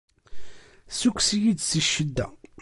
[0.91, 2.27] Ssukkes-iyi-d si ccedda!